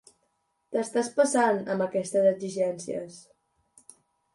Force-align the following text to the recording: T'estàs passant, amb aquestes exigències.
T'estàs 0.75 1.11
passant, 1.21 1.61
amb 1.75 1.87
aquestes 1.89 2.33
exigències. 2.33 3.23